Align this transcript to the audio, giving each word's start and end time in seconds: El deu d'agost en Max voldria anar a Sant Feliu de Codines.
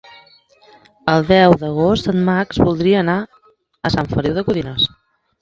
El 1.11 1.27
deu 1.31 1.53
d'agost 1.63 2.09
en 2.13 2.23
Max 2.31 2.63
voldria 2.71 3.03
anar 3.03 3.19
a 3.29 3.93
Sant 3.99 4.11
Feliu 4.17 4.37
de 4.41 4.47
Codines. 4.51 4.91